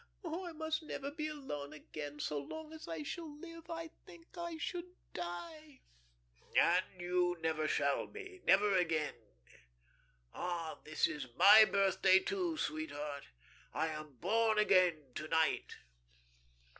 [0.23, 3.69] Oh, I must never be alone again so long as I shall live.
[3.69, 5.81] I think I should die."
[6.57, 9.13] "And you never shall be; never again.
[10.33, 13.25] Ah, this is my birthday, too, sweetheart.
[13.75, 15.75] I am born again to night."